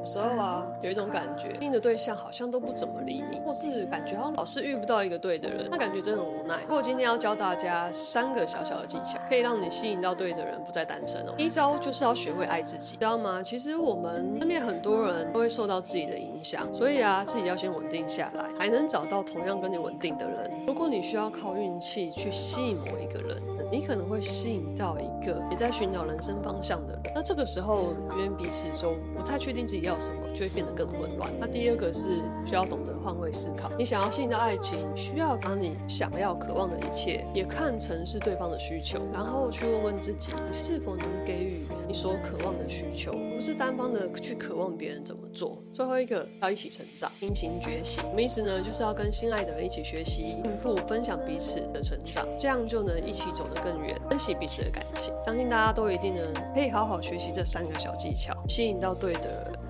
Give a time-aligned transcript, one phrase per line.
[0.00, 6.56] 有时候啊，有一种感觉，吸引的对象好像都不怎么理你，或是感觉好像老是遇不到一个对的人，那感觉真的很无奈。
[6.62, 11.34] 不过今天要教大家三个小小的技巧，可以让你吸引到对的人，不再单身哦。
[11.36, 13.42] 一招就是要学会爱自己，知道吗？
[13.42, 20.50] 其实我们身边很多人都会受到自己的影响，所以啊，自己要先稳定下来，还能找到同样跟你稳定的人。
[20.80, 23.38] 如果你需要靠运气去吸引某一个人，
[23.70, 27.12] 你可能会吸引到一个也在寻找人生方向的人。
[27.14, 31.30] 那这个时候，因为彼此中不太确定自己要什么，就会变得更混乱。
[31.38, 33.70] 那第二个是需要懂得换位思考。
[33.76, 45.62] 你想要吸引到爱情，需要把你想要、渴望的一切也看成是对方的需求，然后去问问自己，你是否能给予你所渴望的需求，不是单方的去渴望别人怎么做。
[45.74, 48.02] 最后一个要一起成长，平行觉醒。
[48.02, 48.62] 什么意思呢？
[48.62, 50.36] 就是要跟心爱的人一起学习，
[50.76, 55.12] 分享彼此的成长，这样就能一起走得更远，珍惜彼此的感情。
[55.24, 56.24] 相信大家都一定能
[56.54, 59.69] 可以好好学习这三个小技巧，吸引到对的人。